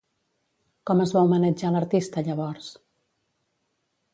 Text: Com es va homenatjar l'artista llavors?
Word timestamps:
Com 0.89 1.03
es 1.03 1.13
va 1.17 1.21
homenatjar 1.27 1.71
l'artista 1.75 2.25
llavors? 2.31 2.71